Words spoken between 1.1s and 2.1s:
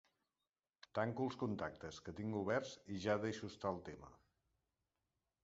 els contactes